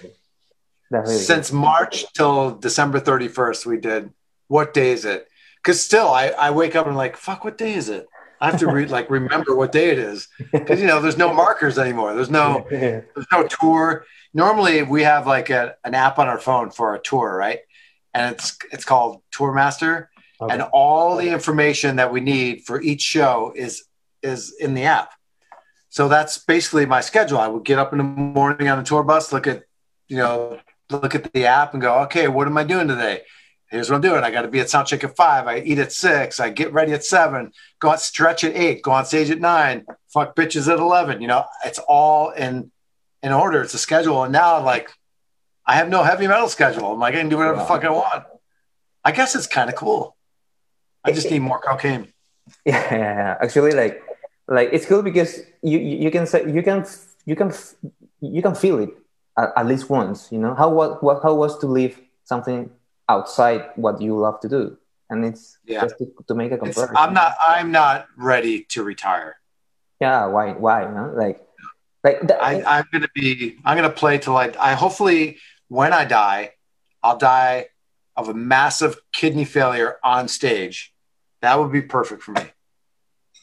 [0.91, 4.13] really Since March till December 31st, we did.
[4.49, 5.27] What day is it?
[5.57, 8.07] Because still, I, I wake up and like, fuck, what day is it?
[8.39, 11.33] I have to re- like remember what day it is because you know there's no
[11.33, 12.15] markers anymore.
[12.15, 14.05] There's no there's no tour.
[14.35, 17.61] Normally we have like a, an app on our phone for a tour, right?
[18.13, 20.53] And it's it's called Tourmaster, Okay.
[20.53, 23.85] and all the information that we need for each show is
[24.23, 25.13] is in the app.
[25.97, 27.39] So that's basically my schedule.
[27.39, 29.63] I would get up in the morning on the tour bus, look at
[30.09, 33.23] you know look at the app, and go, okay, what am I doing today?
[33.71, 34.23] Here's what I'm doing.
[34.23, 35.47] I got to be at soundcheck at five.
[35.47, 36.39] I eat at six.
[36.39, 37.51] I get ready at seven.
[37.81, 38.83] Go out stretch at eight.
[38.83, 39.87] Go on stage at nine.
[40.13, 41.23] Fuck bitches at eleven.
[41.23, 42.71] You know, it's all in
[43.23, 43.63] in order.
[43.63, 44.23] It's a schedule.
[44.23, 44.91] And now, like,
[45.65, 46.93] I have no heavy metal schedule.
[46.93, 48.23] I'm like, I can do whatever the fuck I want.
[49.03, 50.15] I guess it's kind of cool.
[51.03, 52.13] I just need more cocaine.
[52.67, 53.39] yeah.
[53.41, 54.03] Actually, like,
[54.49, 56.85] like it's cool because you you can say you can
[57.25, 57.53] you can
[58.21, 58.91] you can feel it
[59.39, 60.31] at, at least once.
[60.31, 62.71] You know how what what how was to live something
[63.09, 64.77] outside what you love to do,
[65.11, 65.83] and it's Yeah.
[65.83, 66.97] just to, to make a It's, comparison.
[66.97, 67.35] I'm not.
[67.41, 69.37] I'm not ready to retire.
[70.01, 70.83] Yeah, why why?
[70.83, 71.41] You know, like
[72.05, 73.59] like the, I, I'm gonna be.
[73.65, 74.53] I'm gonna play till I.
[74.61, 76.53] I hopefully when I die,
[77.03, 77.67] I'll die
[78.17, 80.93] of a massive kidney failure on stage.
[81.43, 82.43] That would be perfect for me.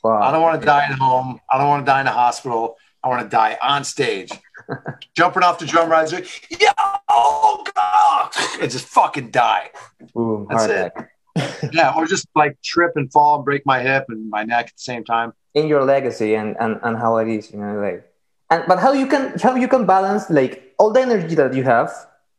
[0.04, 0.22] Wow.
[0.22, 1.40] I don't want to die at home.
[1.52, 2.78] I don't want to die in a hospital.
[3.04, 4.32] I want to die on stage,
[5.16, 6.24] jumping off the drum riser.
[6.50, 6.72] Yeah,
[7.10, 8.32] oh God!
[8.62, 9.72] and just fucking die.
[10.14, 10.94] Boom, That's it.
[11.74, 14.76] Yeah, or just like trip and fall and break my hip and my neck at
[14.78, 15.34] the same time.
[15.54, 18.04] in your legacy and, and and how it is you know like
[18.50, 21.64] and but how you can how you can balance like all the energy that you
[21.64, 21.92] have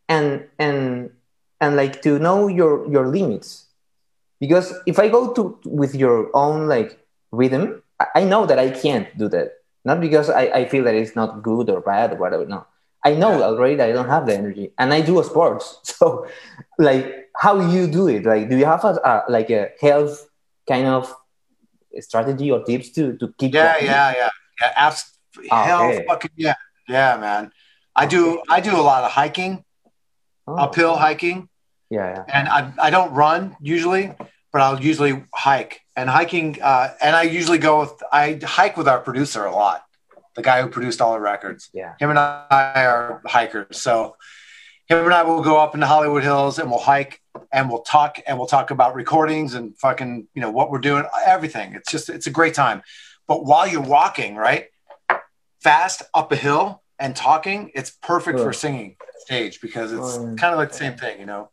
[0.08, 1.10] and and
[1.60, 3.66] and like to know your your limits
[4.40, 6.98] because if i go to with your own like
[7.40, 7.82] rhythm
[8.14, 9.48] i, know that i can't do that
[9.84, 12.66] not because I, I feel that it's not good or bad or whatever no
[13.04, 16.26] i know already that i don't have the energy and i do a sports so
[16.78, 17.04] like
[17.36, 20.28] how you do it like do you have a, a like a health
[20.68, 21.12] kind of
[22.00, 23.86] strategy or tips to to keep Yeah, going?
[23.86, 24.72] yeah, yeah, yeah.
[24.76, 25.10] Abs-
[25.50, 26.04] Ah, okay.
[26.08, 26.54] fucking yeah,
[26.88, 27.50] yeah, man.
[27.96, 28.42] I do.
[28.48, 29.64] I do a lot of hiking,
[30.46, 31.48] Oh, uphill hiking,
[31.90, 34.12] yeah yeah and I I don't run usually,
[34.54, 35.80] but I'll usually hike.
[35.96, 39.84] And hiking, uh, and I usually go with I hike with our producer a lot,
[40.36, 41.68] the guy who produced all the records.
[41.72, 44.16] yeah Him and I are hikers, so
[44.86, 47.20] him and I will go up in the Hollywood Hills and we'll hike
[47.52, 51.04] and we'll talk and we'll talk about recordings and fucking you know what we're doing,
[51.26, 51.74] everything.
[51.74, 52.82] It's just it's a great time.
[53.26, 54.66] But while you're walking, right,
[55.62, 60.58] fast up a hill and talking, it's perfect for singing stage because it's kind of
[60.58, 61.50] like the same thing, you know.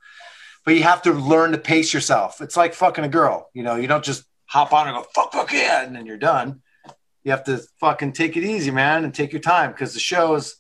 [0.66, 2.40] But you have to learn to pace yourself.
[2.42, 3.76] It's like fucking a girl, you know.
[3.76, 6.62] You don't just hop on and go fuck fuck yeah, and then you're done.
[7.24, 10.36] You have to fucking take it easy, man, and take your time because the show
[10.36, 10.56] is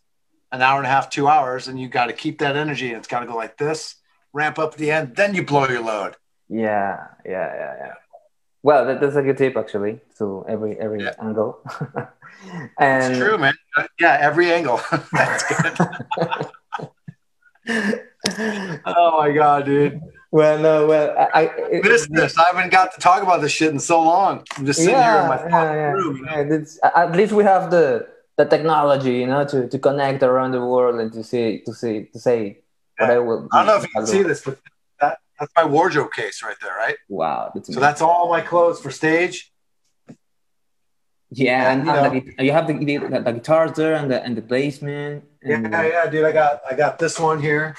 [0.51, 2.89] an hour and a half, two hours, and you got to keep that energy.
[2.89, 3.95] And it's got to go like this,
[4.33, 6.15] ramp up at the end, then you blow your load.
[6.49, 7.93] yeah yeah yeah yeah
[8.63, 11.13] well that, that's a good tip actually to every every Yeah.
[11.21, 11.59] angle
[12.79, 13.53] and It's true, man.
[13.99, 14.79] Yeah, every angle.
[15.13, 15.43] That's
[17.67, 18.01] good.
[18.85, 19.99] oh my god, dude.
[20.31, 22.37] well no well i, I Missed this.
[22.37, 24.43] I haven't got to talk about this shit in so long.
[24.57, 25.91] I'm just sitting here in my yeah, yeah, yeah.
[25.91, 26.17] room.
[26.17, 26.65] You know?
[26.83, 28.07] Yeah, at least we have the
[28.37, 31.95] the technology you know to, to connect around the world and to see to see
[32.13, 32.59] to say
[32.97, 33.15] what Yeah.
[33.15, 34.57] I will I don't know if you can see this, but
[35.01, 36.97] that, that's my wardrobe case right there, right?
[37.09, 39.51] wow that's So that's all my clothes for stage.
[41.31, 42.19] yeah and, you and the know.
[42.21, 45.83] guit- you have the, the, the guitars there and the and the basement and Yeah,
[45.95, 46.25] yeah, dude.
[46.25, 47.75] I got I got this one here,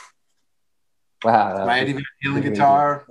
[1.24, 1.88] wow that's my good.
[1.88, 3.06] Eddie Van Halen guitar,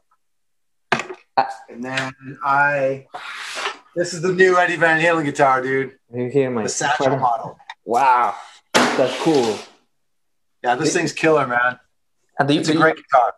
[1.69, 2.12] and then
[2.43, 3.08] I
[3.95, 5.97] This is the new Eddie Van Halen guitar, dude.
[6.13, 7.58] You hear my The Satchel model.
[7.86, 8.36] Wow,
[8.74, 9.58] that's cool.
[10.63, 11.80] Yeah, this thing's killer, man.
[12.38, 13.34] And do you, It's a do you- great guitar.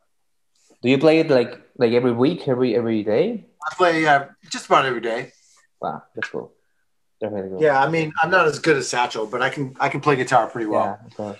[0.81, 3.45] do you play it like like every week, every every day?
[3.71, 5.31] I play uh, just about every day.
[5.81, 6.51] Wow, that's cool.
[7.21, 7.61] Really cool.
[7.63, 10.17] Yeah, I mean, I'm not as good as Satchel, but I can I can play
[10.17, 10.83] guitar pretty well.
[11.01, 11.39] yeah, of course.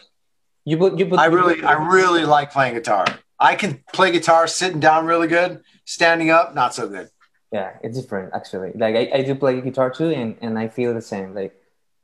[0.64, 1.20] You put you put.
[1.20, 3.04] I really I really like playing guitar.
[3.44, 7.10] I can play guitar sitting down really good, standing up not so good.
[7.52, 8.72] yeah, it's different actually.
[8.74, 11.36] Like I, I do play guitar too, and, and I feel the same.
[11.36, 11.54] Like,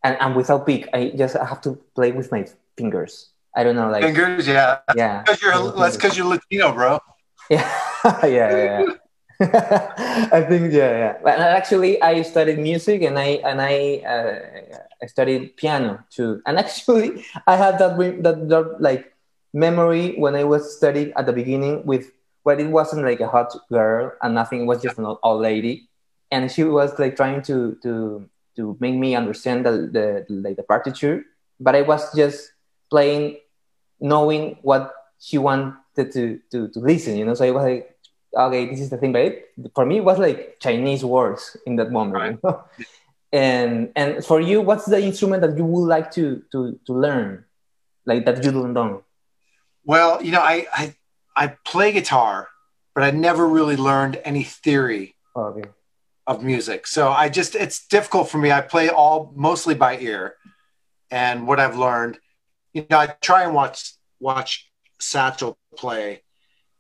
[0.04, 2.46] and, and without pick, I just have to play with my
[2.78, 3.32] fingers.
[3.56, 4.80] I don't know, like Fingers, yeah.
[4.96, 7.00] yeah, Because you're that's because you're Latino, bro.
[7.50, 7.66] yeah,
[8.24, 8.86] yeah, yeah.
[8.86, 8.96] yeah.
[10.32, 11.14] I think yeah, yeah.
[11.24, 14.36] But actually, I studied music and I and I uh,
[15.02, 16.42] I studied piano too.
[16.46, 19.16] And actually, I had that that, that like
[19.54, 22.12] memory when I was studying at the beginning with
[22.46, 24.62] but it wasn't like a hot girl and nothing.
[24.62, 25.90] It was just an old, lady,
[26.32, 30.64] and she was like trying to to to make me understand the, the like the
[30.64, 31.26] partiture.
[31.60, 32.52] But I was just
[32.90, 33.38] playing,
[34.00, 37.18] knowing what she wanted to to to listen.
[37.18, 37.96] You know, so I was like
[38.34, 41.76] okay, this is the thing, but it, for me, it was like Chinese words in
[41.78, 42.16] that moment.
[42.16, 42.32] Right.
[42.32, 42.64] You know?
[43.32, 47.46] And and for you, what's the instrument that you would like to to to learn,
[48.06, 49.04] like that you don't know?
[49.90, 50.96] Well, you know, I I,
[51.36, 52.48] I play guitar,
[52.94, 55.68] but I never really learned any theory Oh, okay.
[56.28, 56.86] of music.
[56.86, 58.52] So I just it's difficult for me.
[58.52, 60.36] I play all mostly by ear,
[61.10, 62.20] and what I've learned,
[62.72, 66.22] you know, I try and watch watch Satchel play,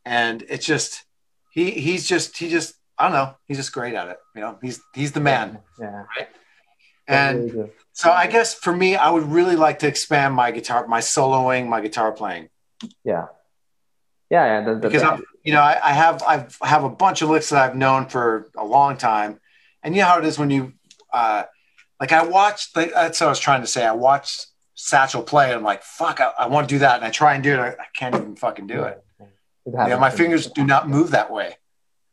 [0.06, 1.04] and it's just
[1.50, 4.20] he he's just he just I don't know he's just great at it.
[4.36, 5.58] You know, he's he's the man.
[5.82, 6.04] Yeah.
[6.16, 6.28] Right?
[7.08, 7.72] And good.
[7.92, 11.68] so I guess for me, I would really like to expand my guitar, my soloing,
[11.68, 12.50] my guitar playing.
[13.04, 13.26] Yeah,
[14.30, 14.62] yeah, yeah.
[14.66, 17.30] That, that, because I'm, you know, I, I have I've I have a bunch of
[17.30, 19.40] licks that I've known for a long time,
[19.84, 20.74] and you know how it is when you,
[21.14, 21.44] uh,
[22.00, 22.74] like I watched.
[22.74, 23.86] The, that's what I was trying to say.
[23.86, 27.06] I watched Satchel play, and I'm like, fuck, I, I want to do that, and
[27.06, 27.60] I try and do it.
[27.60, 29.04] I, I can't even fucking do it.
[29.20, 30.00] It Yeah, happens.
[30.00, 31.56] my fingers do not move that way.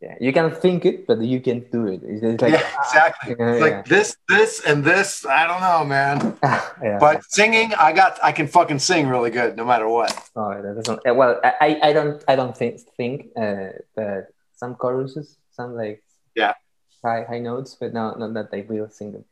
[0.06, 2.00] Yeah, you can think it, but you can't do it.
[2.04, 3.34] It's like yeah, exactly.
[3.38, 3.66] Yeah, It's yeah.
[3.66, 5.08] like this, this, and this.
[5.26, 6.16] I don't know, man.
[6.88, 6.98] yeah.
[7.06, 10.10] But singing, I got, I can fucking sing really good, no matter what.
[10.38, 11.00] Oh, that doesn't.
[11.20, 14.22] Well, I, I don't, I don't think think uh, that
[14.60, 15.98] some choruses sound like
[16.42, 16.54] Yeah.
[17.04, 19.24] high high notes, but no, not that they will sing them.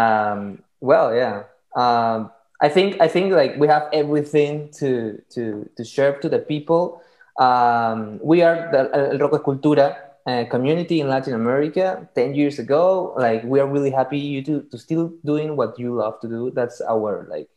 [0.00, 0.38] Um,
[0.80, 1.36] well, yeah.
[1.76, 2.30] Um,
[2.66, 7.02] I think I think like we have everything to to to share to the people.
[7.38, 7.98] Um,
[8.30, 8.80] we are the
[9.12, 9.86] El Rock Cultura
[10.26, 12.08] uh, community in Latin America.
[12.14, 15.94] Ten years ago, like we are really happy you to to still doing what you
[15.94, 16.50] love to do.
[16.50, 17.48] That's our like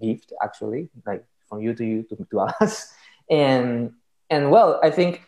[0.00, 2.92] gift actually like from you to you to, to us
[3.30, 3.92] and
[4.30, 5.22] and well i think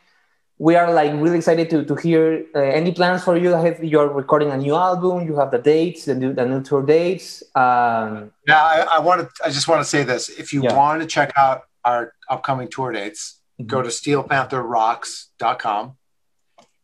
[0.58, 4.06] we are like really excited to, to hear uh, any plans for you have, you're
[4.08, 8.30] recording a new album you have the dates the new, the new tour dates um
[8.46, 9.28] Yeah, I, I want to.
[9.44, 10.28] I just want to say this.
[10.28, 10.76] If you Yeah.
[10.76, 15.96] want to check out our upcoming tour dates, go to steelpantherrocks.com,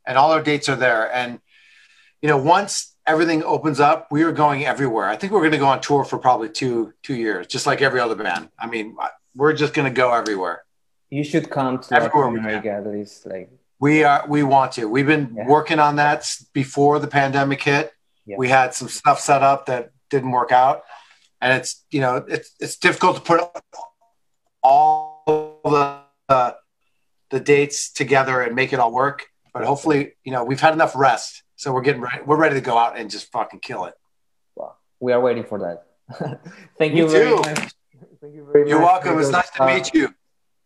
[0.07, 1.13] and all our dates are there.
[1.13, 1.41] And
[2.23, 5.07] you know, once everything opens up, we are going everywhere.
[5.07, 7.83] I think we're going to go on tour for probably two two years, just like
[7.83, 8.49] every other band.
[8.59, 8.97] I mean,
[9.35, 10.63] we're just going to go everywhere.
[11.11, 12.65] you should come to Everywhere we at
[13.27, 14.25] like We are.
[14.29, 14.87] We want to.
[14.89, 15.47] We've been Yeah.
[15.47, 17.93] working on that before the pandemic hit.
[18.25, 18.37] Yeah.
[18.39, 20.83] We had some stuff set up that didn't work out,
[21.41, 23.41] and it's you know it's it's difficult to put
[24.63, 26.53] all the uh,
[27.31, 29.27] the dates together and make it all work.
[29.59, 32.21] But hopefully, you know, we've had enough rest, so we're getting ready.
[32.29, 33.95] We're ready to go out and just fucking kill it.
[34.55, 35.79] wow we are waiting for that
[36.79, 37.37] thank Me you very too.
[37.37, 37.59] much
[38.21, 38.69] thank you very much.
[38.71, 39.19] You're much welcome.
[39.21, 40.07] It's nice to meet you.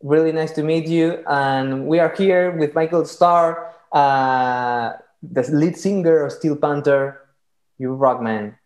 [0.02, 1.06] really nice to meet you.
[1.26, 7.20] And we are here with Michael Starr, uh, the lead singer of Steel Panther.
[7.78, 8.56] You rock, man.